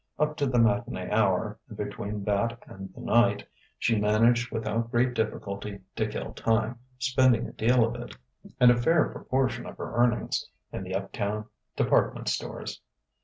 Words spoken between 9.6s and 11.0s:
of her earnings, in the